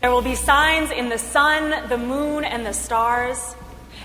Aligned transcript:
There 0.00 0.12
will 0.12 0.22
be 0.22 0.36
signs 0.36 0.92
in 0.92 1.08
the 1.08 1.18
sun, 1.18 1.88
the 1.88 1.98
moon, 1.98 2.44
and 2.44 2.64
the 2.64 2.72
stars. 2.72 3.56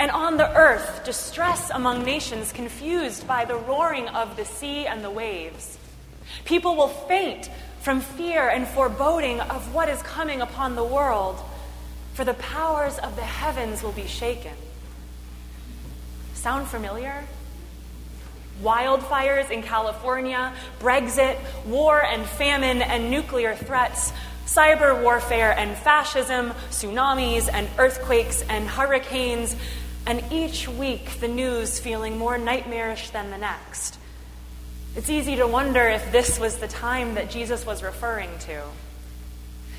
And 0.00 0.10
on 0.10 0.36
the 0.36 0.52
earth, 0.54 1.04
distress 1.04 1.70
among 1.70 2.04
nations, 2.04 2.52
confused 2.52 3.26
by 3.26 3.44
the 3.44 3.56
roaring 3.56 4.08
of 4.08 4.36
the 4.36 4.44
sea 4.44 4.86
and 4.86 5.04
the 5.04 5.10
waves. 5.10 5.78
People 6.44 6.74
will 6.74 6.88
faint 6.88 7.48
from 7.80 8.00
fear 8.00 8.48
and 8.48 8.66
foreboding 8.66 9.40
of 9.40 9.72
what 9.72 9.88
is 9.88 10.02
coming 10.02 10.40
upon 10.40 10.74
the 10.74 10.84
world, 10.84 11.38
for 12.14 12.24
the 12.24 12.34
powers 12.34 12.98
of 12.98 13.14
the 13.14 13.22
heavens 13.22 13.82
will 13.82 13.92
be 13.92 14.08
shaken. 14.08 14.54
Sound 16.34 16.66
familiar? 16.66 17.24
Wildfires 18.60 19.50
in 19.50 19.62
California, 19.62 20.52
Brexit, 20.80 21.38
war 21.64 22.02
and 22.02 22.26
famine 22.26 22.82
and 22.82 23.10
nuclear 23.10 23.54
threats, 23.54 24.12
cyber 24.46 25.02
warfare 25.02 25.52
and 25.52 25.76
fascism, 25.76 26.50
tsunamis 26.70 27.48
and 27.52 27.68
earthquakes 27.78 28.42
and 28.48 28.66
hurricanes, 28.66 29.54
and 30.06 30.24
each 30.30 30.68
week 30.68 31.20
the 31.20 31.28
news 31.28 31.78
feeling 31.78 32.16
more 32.16 32.38
nightmarish 32.38 33.10
than 33.10 33.30
the 33.30 33.38
next. 33.38 33.98
It's 34.94 35.10
easy 35.10 35.36
to 35.36 35.46
wonder 35.46 35.82
if 35.82 36.10
this 36.12 36.38
was 36.38 36.56
the 36.56 36.68
time 36.68 37.16
that 37.16 37.28
Jesus 37.28 37.66
was 37.66 37.82
referring 37.82 38.30
to. 38.40 38.62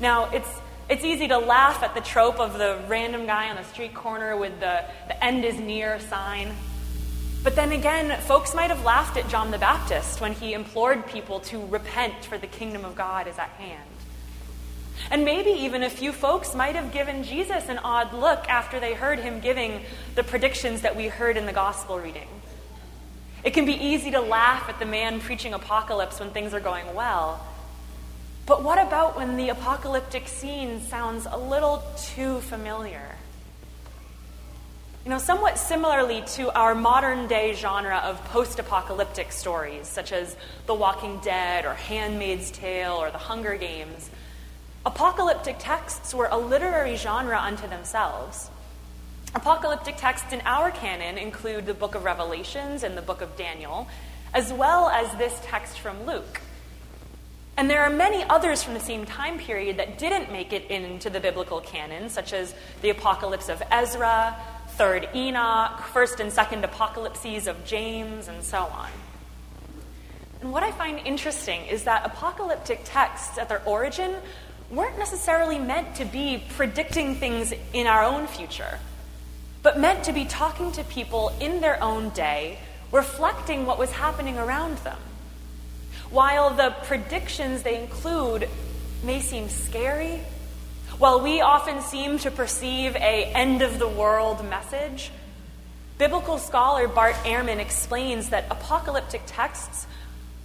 Now, 0.00 0.30
it's, 0.30 0.48
it's 0.90 1.04
easy 1.04 1.28
to 1.28 1.38
laugh 1.38 1.82
at 1.82 1.94
the 1.94 2.00
trope 2.00 2.38
of 2.40 2.58
the 2.58 2.78
random 2.88 3.26
guy 3.26 3.48
on 3.48 3.56
the 3.56 3.64
street 3.64 3.94
corner 3.94 4.36
with 4.36 4.60
the, 4.60 4.84
the 5.06 5.24
end 5.24 5.44
is 5.44 5.58
near 5.58 5.98
sign. 6.00 6.54
But 7.42 7.54
then 7.54 7.72
again, 7.72 8.20
folks 8.22 8.54
might 8.54 8.70
have 8.70 8.84
laughed 8.84 9.16
at 9.16 9.28
John 9.28 9.50
the 9.50 9.58
Baptist 9.58 10.20
when 10.20 10.34
he 10.34 10.52
implored 10.52 11.06
people 11.06 11.40
to 11.40 11.64
repent, 11.66 12.24
for 12.24 12.36
the 12.36 12.48
kingdom 12.48 12.84
of 12.84 12.96
God 12.96 13.28
is 13.28 13.38
at 13.38 13.50
hand. 13.50 13.97
And 15.10 15.24
maybe 15.24 15.50
even 15.50 15.82
a 15.82 15.90
few 15.90 16.12
folks 16.12 16.54
might 16.54 16.74
have 16.74 16.92
given 16.92 17.24
Jesus 17.24 17.68
an 17.68 17.78
odd 17.78 18.12
look 18.12 18.48
after 18.48 18.80
they 18.80 18.94
heard 18.94 19.18
him 19.18 19.40
giving 19.40 19.82
the 20.14 20.24
predictions 20.24 20.82
that 20.82 20.96
we 20.96 21.08
heard 21.08 21.36
in 21.36 21.46
the 21.46 21.52
gospel 21.52 21.98
reading. 21.98 22.28
It 23.44 23.54
can 23.54 23.64
be 23.64 23.74
easy 23.74 24.10
to 24.10 24.20
laugh 24.20 24.68
at 24.68 24.78
the 24.78 24.86
man 24.86 25.20
preaching 25.20 25.54
apocalypse 25.54 26.20
when 26.20 26.30
things 26.30 26.52
are 26.54 26.60
going 26.60 26.94
well. 26.94 27.44
But 28.46 28.62
what 28.62 28.78
about 28.78 29.16
when 29.16 29.36
the 29.36 29.50
apocalyptic 29.50 30.26
scene 30.26 30.80
sounds 30.80 31.26
a 31.30 31.38
little 31.38 31.82
too 31.96 32.40
familiar? 32.40 33.14
You 35.04 35.10
know, 35.10 35.18
somewhat 35.18 35.58
similarly 35.58 36.22
to 36.34 36.50
our 36.54 36.74
modern 36.74 37.28
day 37.28 37.54
genre 37.54 37.96
of 37.98 38.22
post 38.26 38.58
apocalyptic 38.58 39.32
stories, 39.32 39.86
such 39.86 40.12
as 40.12 40.36
The 40.66 40.74
Walking 40.74 41.20
Dead 41.20 41.64
or 41.64 41.74
Handmaid's 41.74 42.50
Tale 42.50 42.92
or 42.92 43.10
The 43.10 43.18
Hunger 43.18 43.56
Games, 43.56 44.10
Apocalyptic 44.88 45.56
texts 45.58 46.14
were 46.14 46.28
a 46.30 46.38
literary 46.38 46.96
genre 46.96 47.38
unto 47.38 47.68
themselves. 47.68 48.48
Apocalyptic 49.34 49.98
texts 49.98 50.32
in 50.32 50.40
our 50.46 50.70
canon 50.70 51.18
include 51.18 51.66
the 51.66 51.74
book 51.74 51.94
of 51.94 52.04
Revelations 52.04 52.82
and 52.82 52.96
the 52.96 53.02
book 53.02 53.20
of 53.20 53.36
Daniel, 53.36 53.86
as 54.32 54.50
well 54.50 54.88
as 54.88 55.14
this 55.18 55.38
text 55.44 55.78
from 55.78 56.06
Luke. 56.06 56.40
And 57.58 57.68
there 57.68 57.82
are 57.82 57.90
many 57.90 58.24
others 58.30 58.62
from 58.62 58.72
the 58.72 58.80
same 58.80 59.04
time 59.04 59.38
period 59.38 59.76
that 59.76 59.98
didn't 59.98 60.32
make 60.32 60.54
it 60.54 60.70
into 60.70 61.10
the 61.10 61.20
biblical 61.20 61.60
canon, 61.60 62.08
such 62.08 62.32
as 62.32 62.54
the 62.80 62.88
Apocalypse 62.88 63.50
of 63.50 63.62
Ezra, 63.70 64.38
3rd 64.78 65.14
Enoch, 65.14 65.80
1st 65.92 66.20
and 66.20 66.32
2nd 66.32 66.64
Apocalypses 66.64 67.46
of 67.46 67.62
James, 67.66 68.26
and 68.26 68.42
so 68.42 68.60
on. 68.60 68.88
And 70.40 70.50
what 70.50 70.62
I 70.62 70.70
find 70.72 70.98
interesting 71.06 71.66
is 71.66 71.84
that 71.84 72.06
apocalyptic 72.06 72.80
texts 72.84 73.36
at 73.36 73.50
their 73.50 73.60
origin 73.66 74.16
weren't 74.70 74.98
necessarily 74.98 75.58
meant 75.58 75.94
to 75.96 76.04
be 76.04 76.42
predicting 76.56 77.14
things 77.14 77.52
in 77.72 77.86
our 77.86 78.04
own 78.04 78.26
future, 78.26 78.78
but 79.62 79.78
meant 79.78 80.04
to 80.04 80.12
be 80.12 80.24
talking 80.24 80.72
to 80.72 80.84
people 80.84 81.32
in 81.40 81.60
their 81.60 81.82
own 81.82 82.10
day, 82.10 82.58
reflecting 82.92 83.64
what 83.64 83.78
was 83.78 83.90
happening 83.92 84.38
around 84.38 84.78
them. 84.78 84.98
While 86.10 86.54
the 86.54 86.74
predictions 86.84 87.62
they 87.62 87.80
include 87.80 88.48
may 89.02 89.20
seem 89.20 89.48
scary, 89.48 90.20
while 90.98 91.20
we 91.20 91.40
often 91.40 91.80
seem 91.80 92.18
to 92.18 92.30
perceive 92.30 92.96
a 92.96 93.24
end 93.34 93.62
of 93.62 93.78
the 93.78 93.88
world 93.88 94.44
message, 94.48 95.10
biblical 95.96 96.38
scholar 96.38 96.88
Bart 96.88 97.14
Ehrman 97.24 97.58
explains 97.58 98.30
that 98.30 98.46
apocalyptic 98.50 99.22
texts 99.26 99.86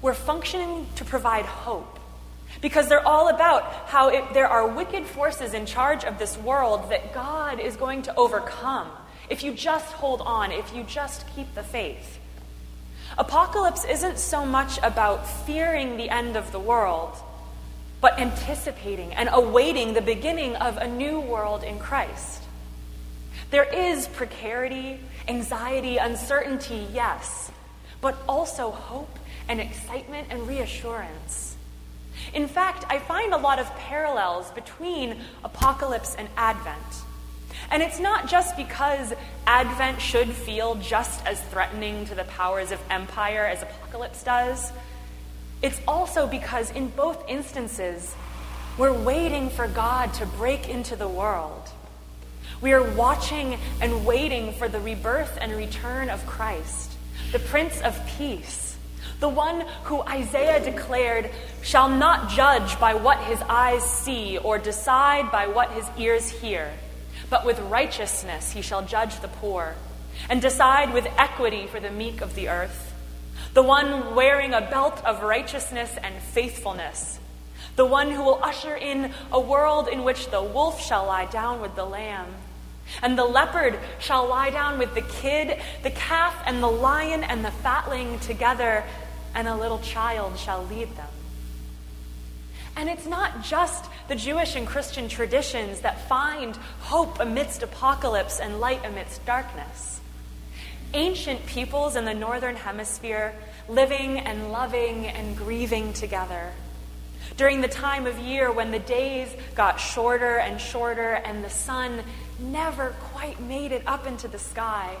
were 0.00 0.14
functioning 0.14 0.86
to 0.96 1.04
provide 1.04 1.44
hope 1.46 1.95
because 2.60 2.88
they're 2.88 3.06
all 3.06 3.28
about 3.28 3.62
how 3.86 4.08
it, 4.08 4.24
there 4.34 4.48
are 4.48 4.66
wicked 4.66 5.04
forces 5.04 5.54
in 5.54 5.66
charge 5.66 6.04
of 6.04 6.18
this 6.18 6.36
world 6.38 6.90
that 6.90 7.12
God 7.12 7.60
is 7.60 7.76
going 7.76 8.02
to 8.02 8.14
overcome 8.16 8.90
if 9.28 9.42
you 9.42 9.52
just 9.52 9.92
hold 9.92 10.20
on, 10.20 10.52
if 10.52 10.74
you 10.74 10.84
just 10.84 11.24
keep 11.34 11.54
the 11.54 11.62
faith. 11.62 12.18
Apocalypse 13.18 13.84
isn't 13.84 14.18
so 14.18 14.44
much 14.44 14.78
about 14.82 15.28
fearing 15.46 15.96
the 15.96 16.10
end 16.10 16.36
of 16.36 16.52
the 16.52 16.60
world, 16.60 17.16
but 18.00 18.18
anticipating 18.20 19.14
and 19.14 19.28
awaiting 19.32 19.94
the 19.94 20.02
beginning 20.02 20.54
of 20.56 20.76
a 20.76 20.86
new 20.86 21.18
world 21.18 21.64
in 21.64 21.78
Christ. 21.78 22.42
There 23.50 23.64
is 23.64 24.06
precarity, 24.08 25.00
anxiety, 25.28 25.96
uncertainty, 25.96 26.86
yes, 26.92 27.50
but 28.00 28.16
also 28.28 28.70
hope 28.70 29.18
and 29.48 29.60
excitement 29.60 30.28
and 30.30 30.46
reassurance. 30.46 31.55
In 32.36 32.48
fact, 32.48 32.84
I 32.90 32.98
find 32.98 33.32
a 33.32 33.38
lot 33.38 33.58
of 33.58 33.74
parallels 33.76 34.50
between 34.50 35.16
apocalypse 35.42 36.14
and 36.16 36.28
Advent. 36.36 36.76
And 37.70 37.82
it's 37.82 37.98
not 37.98 38.28
just 38.28 38.58
because 38.58 39.14
Advent 39.46 40.02
should 40.02 40.28
feel 40.28 40.74
just 40.74 41.24
as 41.24 41.40
threatening 41.44 42.04
to 42.04 42.14
the 42.14 42.24
powers 42.24 42.72
of 42.72 42.80
empire 42.90 43.46
as 43.46 43.62
apocalypse 43.62 44.22
does. 44.22 44.70
It's 45.62 45.80
also 45.88 46.26
because 46.26 46.70
in 46.72 46.88
both 46.88 47.26
instances, 47.26 48.14
we're 48.76 48.92
waiting 48.92 49.48
for 49.48 49.66
God 49.66 50.12
to 50.14 50.26
break 50.26 50.68
into 50.68 50.94
the 50.94 51.08
world. 51.08 51.70
We 52.60 52.74
are 52.74 52.82
watching 52.82 53.58
and 53.80 54.04
waiting 54.04 54.52
for 54.52 54.68
the 54.68 54.78
rebirth 54.78 55.38
and 55.40 55.52
return 55.52 56.10
of 56.10 56.26
Christ, 56.26 56.92
the 57.32 57.38
Prince 57.38 57.80
of 57.80 57.98
Peace 58.18 58.65
the 59.20 59.28
one 59.28 59.64
who 59.84 60.02
Isaiah 60.02 60.62
declared 60.62 61.30
shall 61.62 61.88
not 61.88 62.30
judge 62.30 62.78
by 62.78 62.94
what 62.94 63.18
his 63.24 63.40
eyes 63.42 63.82
see 63.82 64.38
or 64.38 64.58
decide 64.58 65.30
by 65.32 65.46
what 65.46 65.72
his 65.72 65.86
ears 65.98 66.30
hear, 66.30 66.72
but 67.30 67.46
with 67.46 67.58
righteousness 67.60 68.52
he 68.52 68.62
shall 68.62 68.84
judge 68.84 69.20
the 69.20 69.28
poor 69.28 69.74
and 70.28 70.42
decide 70.42 70.92
with 70.92 71.06
equity 71.18 71.66
for 71.66 71.80
the 71.80 71.90
meek 71.90 72.20
of 72.20 72.34
the 72.34 72.48
earth. 72.48 72.94
The 73.54 73.62
one 73.62 74.14
wearing 74.14 74.52
a 74.52 74.60
belt 74.60 75.02
of 75.04 75.22
righteousness 75.22 75.94
and 76.02 76.14
faithfulness. 76.22 77.18
The 77.76 77.86
one 77.86 78.10
who 78.10 78.22
will 78.22 78.42
usher 78.42 78.74
in 78.74 79.12
a 79.32 79.40
world 79.40 79.88
in 79.88 80.04
which 80.04 80.30
the 80.30 80.42
wolf 80.42 80.82
shall 80.82 81.06
lie 81.06 81.26
down 81.26 81.60
with 81.60 81.74
the 81.74 81.84
lamb. 81.84 82.26
And 83.02 83.18
the 83.18 83.24
leopard 83.24 83.78
shall 83.98 84.28
lie 84.28 84.50
down 84.50 84.78
with 84.78 84.94
the 84.94 85.02
kid, 85.02 85.58
the 85.82 85.90
calf, 85.90 86.34
and 86.46 86.62
the 86.62 86.68
lion 86.68 87.24
and 87.24 87.44
the 87.44 87.50
fatling 87.50 88.18
together, 88.20 88.84
and 89.34 89.48
a 89.48 89.56
little 89.56 89.78
child 89.80 90.38
shall 90.38 90.64
lead 90.64 90.94
them. 90.96 91.08
And 92.76 92.90
it's 92.90 93.06
not 93.06 93.42
just 93.42 93.86
the 94.08 94.14
Jewish 94.14 94.54
and 94.54 94.66
Christian 94.66 95.08
traditions 95.08 95.80
that 95.80 96.08
find 96.08 96.54
hope 96.80 97.18
amidst 97.20 97.62
apocalypse 97.62 98.38
and 98.38 98.60
light 98.60 98.84
amidst 98.84 99.24
darkness. 99.24 100.00
Ancient 100.92 101.46
peoples 101.46 101.96
in 101.96 102.04
the 102.04 102.14
Northern 102.14 102.54
Hemisphere 102.54 103.34
living 103.68 104.18
and 104.18 104.52
loving 104.52 105.06
and 105.06 105.36
grieving 105.36 105.92
together. 105.94 106.52
During 107.36 107.60
the 107.60 107.68
time 107.68 108.06
of 108.06 108.18
year 108.18 108.52
when 108.52 108.70
the 108.70 108.78
days 108.78 109.28
got 109.54 109.80
shorter 109.80 110.38
and 110.38 110.60
shorter 110.60 111.14
and 111.14 111.42
the 111.42 111.50
sun 111.50 112.02
never 112.38 112.94
quite 113.12 113.40
made 113.40 113.72
it 113.72 113.82
up 113.86 114.06
into 114.06 114.28
the 114.28 114.38
sky, 114.38 114.96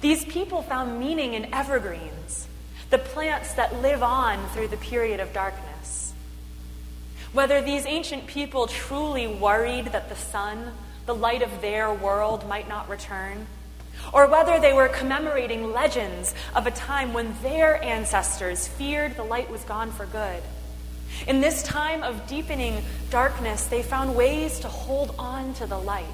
these 0.00 0.24
people 0.24 0.62
found 0.62 0.98
meaning 0.98 1.34
in 1.34 1.52
evergreens 1.54 2.48
the 2.90 2.98
plants 2.98 3.54
that 3.54 3.80
live 3.80 4.02
on 4.02 4.44
through 4.50 4.68
the 4.68 4.76
period 4.76 5.20
of 5.20 5.32
darkness. 5.32 6.12
Whether 7.32 7.62
these 7.62 7.86
ancient 7.86 8.26
people 8.26 8.66
truly 8.66 9.28
worried 9.28 9.86
that 9.86 10.08
the 10.08 10.16
sun, 10.16 10.72
the 11.06 11.14
light 11.14 11.42
of 11.42 11.60
their 11.60 11.92
world, 11.94 12.48
might 12.48 12.68
not 12.68 12.88
return, 12.88 13.46
or 14.12 14.26
whether 14.26 14.58
they 14.58 14.72
were 14.72 14.88
commemorating 14.88 15.72
legends 15.72 16.34
of 16.56 16.66
a 16.66 16.72
time 16.72 17.12
when 17.12 17.36
their 17.42 17.82
ancestors 17.82 18.66
feared 18.66 19.16
the 19.16 19.22
light 19.22 19.50
was 19.50 19.62
gone 19.62 19.92
for 19.92 20.06
good. 20.06 20.42
In 21.28 21.40
this 21.40 21.62
time 21.62 22.02
of 22.02 22.26
deepening 22.26 22.82
darkness, 23.10 23.66
they 23.66 23.82
found 23.82 24.16
ways 24.16 24.58
to 24.60 24.68
hold 24.68 25.14
on 25.18 25.54
to 25.54 25.66
the 25.66 25.78
light. 25.78 26.04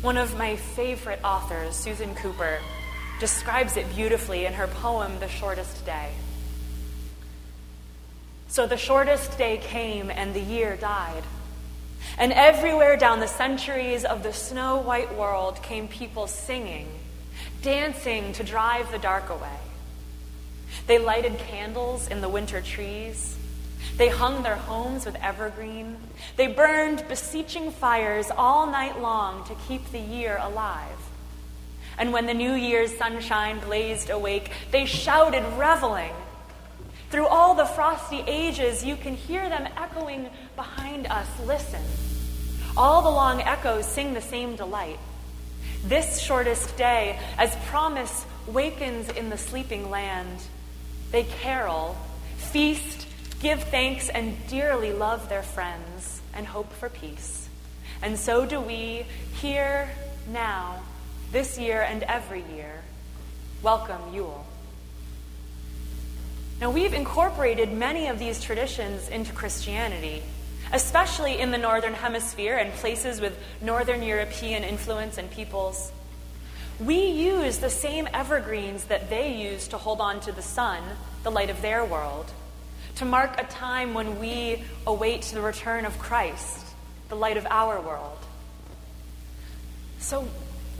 One 0.00 0.16
of 0.16 0.38
my 0.38 0.56
favorite 0.56 1.20
authors, 1.24 1.74
Susan 1.74 2.14
Cooper, 2.14 2.60
describes 3.18 3.76
it 3.76 3.88
beautifully 3.94 4.44
in 4.44 4.54
her 4.54 4.66
poem, 4.66 5.18
The 5.20 5.28
Shortest 5.28 5.84
Day. 5.86 6.10
So 8.48 8.66
the 8.66 8.76
shortest 8.76 9.36
day 9.36 9.58
came 9.58 10.10
and 10.10 10.32
the 10.34 10.40
year 10.40 10.76
died. 10.76 11.24
And 12.18 12.32
everywhere 12.32 12.96
down 12.96 13.20
the 13.20 13.26
centuries 13.26 14.04
of 14.04 14.22
the 14.22 14.32
snow 14.32 14.76
white 14.76 15.14
world 15.14 15.62
came 15.62 15.88
people 15.88 16.26
singing, 16.26 16.88
dancing 17.62 18.32
to 18.34 18.44
drive 18.44 18.90
the 18.92 18.98
dark 18.98 19.28
away. 19.30 19.58
They 20.86 20.98
lighted 20.98 21.38
candles 21.38 22.08
in 22.08 22.20
the 22.20 22.28
winter 22.28 22.60
trees. 22.60 23.36
They 23.96 24.08
hung 24.08 24.42
their 24.42 24.56
homes 24.56 25.06
with 25.06 25.16
evergreen. 25.16 25.96
They 26.36 26.46
burned 26.46 27.06
beseeching 27.08 27.70
fires 27.70 28.30
all 28.36 28.66
night 28.66 29.00
long 29.00 29.44
to 29.44 29.54
keep 29.66 29.90
the 29.90 30.00
year 30.00 30.38
alive. 30.40 31.05
And 31.98 32.12
when 32.12 32.26
the 32.26 32.34
new 32.34 32.52
year's 32.52 32.96
sunshine 32.96 33.58
blazed 33.60 34.10
awake, 34.10 34.50
they 34.70 34.84
shouted, 34.84 35.42
reveling. 35.58 36.12
Through 37.10 37.26
all 37.26 37.54
the 37.54 37.64
frosty 37.64 38.22
ages, 38.26 38.84
you 38.84 38.96
can 38.96 39.14
hear 39.14 39.48
them 39.48 39.68
echoing 39.76 40.28
behind 40.56 41.06
us. 41.06 41.28
Listen. 41.46 41.82
All 42.76 43.02
the 43.02 43.10
long 43.10 43.40
echoes 43.40 43.86
sing 43.86 44.12
the 44.12 44.20
same 44.20 44.56
delight. 44.56 44.98
This 45.84 46.20
shortest 46.20 46.76
day, 46.76 47.18
as 47.38 47.56
promise 47.66 48.26
wakens 48.46 49.08
in 49.10 49.30
the 49.30 49.38
sleeping 49.38 49.88
land, 49.88 50.40
they 51.12 51.24
carol, 51.24 51.96
feast, 52.36 53.06
give 53.40 53.62
thanks, 53.64 54.08
and 54.08 54.36
dearly 54.48 54.92
love 54.92 55.28
their 55.28 55.42
friends 55.42 56.20
and 56.34 56.46
hope 56.46 56.72
for 56.72 56.88
peace. 56.88 57.48
And 58.02 58.18
so 58.18 58.44
do 58.44 58.60
we 58.60 59.06
here, 59.40 59.88
now, 60.28 60.82
this 61.32 61.58
year, 61.58 61.82
and 61.82 62.02
every 62.04 62.44
year. 62.54 62.82
Welcome, 63.62 64.14
Yule. 64.14 64.46
Now, 66.60 66.70
we've 66.70 66.94
incorporated 66.94 67.72
many 67.72 68.08
of 68.08 68.18
these 68.18 68.42
traditions 68.42 69.08
into 69.08 69.32
Christianity, 69.32 70.22
especially 70.72 71.38
in 71.38 71.50
the 71.50 71.58
Northern 71.58 71.92
Hemisphere 71.92 72.56
and 72.56 72.72
places 72.74 73.20
with 73.20 73.38
Northern 73.60 74.02
European 74.02 74.64
influence 74.64 75.18
and 75.18 75.30
peoples. 75.30 75.92
We 76.80 77.06
use 77.06 77.58
the 77.58 77.70
same 77.70 78.08
evergreens 78.12 78.84
that 78.84 79.10
they 79.10 79.34
use 79.34 79.68
to 79.68 79.78
hold 79.78 80.00
on 80.00 80.20
to 80.20 80.32
the 80.32 80.42
sun, 80.42 80.82
the 81.22 81.30
light 81.30 81.50
of 81.50 81.60
their 81.62 81.84
world, 81.84 82.30
to 82.96 83.04
mark 83.04 83.38
a 83.38 83.44
time 83.44 83.94
when 83.94 84.18
we 84.18 84.62
await 84.86 85.22
the 85.22 85.40
return 85.40 85.84
of 85.84 85.98
Christ, 85.98 86.64
the 87.08 87.16
light 87.16 87.36
of 87.36 87.46
our 87.46 87.80
world. 87.80 88.18
So, 89.98 90.28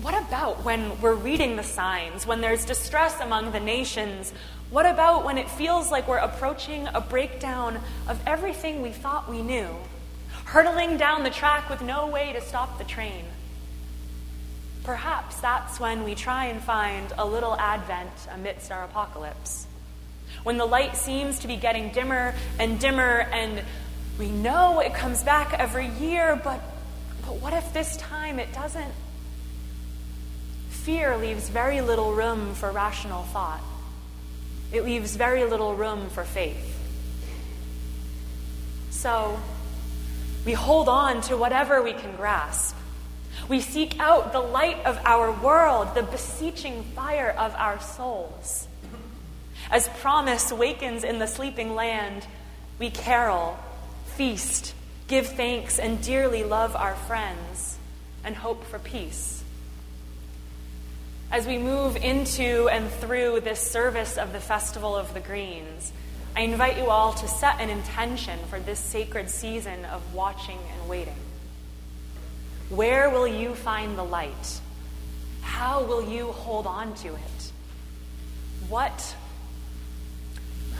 what 0.03 0.15
about 0.15 0.65
when 0.65 1.01
we're 1.01 1.15
reading 1.15 1.57
the 1.57 1.63
signs, 1.63 2.27
when 2.27 2.41
there's 2.41 2.65
distress 2.65 3.19
among 3.21 3.53
the 3.53 3.61
nations, 3.61 4.33
what 4.71 4.85
about 4.85 5.25
when 5.25 5.39
it 5.39 5.49
feels 5.49 5.91
like 5.91 6.07
we're 6.07 6.19
approaching 6.19 6.87
a 6.93 7.01
breakdown 7.01 7.81
of 8.09 8.21
everything 8.27 8.83
we 8.83 8.91
thought 8.91 9.31
we 9.31 9.41
knew, 9.41 9.69
hurtling 10.45 10.97
down 10.97 11.23
the 11.23 11.31
track 11.31 11.71
with 11.71 11.81
no 11.81 12.09
way 12.09 12.33
to 12.35 12.41
stop 12.41 12.77
the 12.79 12.85
train? 12.85 13.25
Perhaps 14.85 15.41
that's 15.41 15.81
when 15.81 16.05
we 16.05 16.15
try 16.15 16.47
and 16.47 16.63
find 16.63 17.13
a 17.17 17.27
little 17.27 17.57
advent 17.57 18.13
amidst 18.33 18.71
our 18.71 18.85
apocalypse. 18.85 19.67
When 20.43 20.59
the 20.59 20.67
light 20.67 20.97
seems 20.97 21.41
to 21.41 21.49
be 21.49 21.57
getting 21.57 21.91
dimmer 21.91 22.35
and 22.59 22.79
dimmer, 22.79 23.21
and 23.33 23.63
we 24.19 24.31
know 24.31 24.81
it 24.81 24.95
comes 24.95 25.23
back 25.23 25.55
every 25.55 25.89
year, 25.89 26.41
but, 26.43 26.61
but 27.25 27.41
what 27.41 27.53
if 27.53 27.73
this 27.73 27.97
time 27.97 28.39
it 28.39 28.53
doesn't? 28.53 28.93
Fear 30.87 31.17
leaves 31.17 31.49
very 31.49 31.81
little 31.81 32.13
room 32.13 32.55
for 32.55 32.71
rational 32.71 33.25
thought. 33.25 33.61
It 34.71 34.85
leaves 34.85 35.17
very 35.17 35.45
little 35.45 35.75
room 35.75 36.09
for 36.11 36.23
faith. 36.23 36.79
So, 38.91 39.37
we 40.45 40.53
hold 40.53 40.89
on 40.89 41.23
to 41.23 41.37
whatever 41.37 41.83
we 41.83 41.93
can 41.93 42.15
grasp. 42.15 42.77
We 43.49 43.63
seek 43.63 43.99
out 43.99 44.33
the 44.33 44.39
light 44.39 44.87
of 44.87 45.01
our 45.05 45.33
world, 45.33 45.93
the 45.97 46.05
beseeching 46.05 46.85
fire 46.95 47.35
of 47.37 47.53
our 47.57 47.81
souls. 47.81 48.69
As 49.73 49.89
promise 49.89 50.53
wakens 50.53 51.03
in 51.03 51.19
the 51.19 51.27
sleeping 51.27 51.75
land, 51.75 52.25
we 52.79 52.91
carol, 52.91 53.59
feast, 54.15 54.73
give 55.09 55.27
thanks, 55.27 55.81
and 55.81 56.01
dearly 56.01 56.45
love 56.45 56.77
our 56.77 56.95
friends 56.95 57.77
and 58.23 58.37
hope 58.37 58.63
for 58.67 58.79
peace. 58.79 59.43
As 61.31 61.45
we 61.45 61.59
move 61.59 61.97
into 61.97 62.69
and 62.69 62.89
through 62.89 63.41
this 63.41 63.61
service 63.61 64.17
of 64.17 64.33
the 64.33 64.39
Festival 64.39 64.95
of 64.95 65.13
the 65.13 65.21
Greens, 65.21 65.93
I 66.37 66.43
invite 66.43 66.77
you 66.77 66.87
all 66.87 67.15
to 67.15 67.27
set 67.27 67.61
an 67.61 67.69
intention 67.69 68.39
for 68.49 68.61
this 68.61 68.79
sacred 68.79 69.29
season 69.29 69.85
of 69.87 70.15
watching 70.15 70.59
and 70.73 70.89
waiting. 70.89 71.17
Where 72.69 73.11
will 73.11 73.27
you 73.27 73.55
find 73.55 73.99
the 73.99 74.05
light? 74.05 74.61
How 75.43 75.83
will 75.83 76.09
you 76.09 76.27
hold 76.27 76.67
on 76.67 76.95
to 76.97 77.09
it? 77.09 77.53
What, 78.69 79.17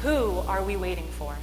who 0.03 0.39
are 0.47 0.63
we 0.63 0.77
waiting 0.77 1.09
for? 1.09 1.37